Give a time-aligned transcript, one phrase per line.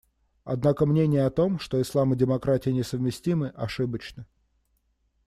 [0.45, 4.25] Однако мнение о том, что Ислам и демократия несовместимы, ошибочно.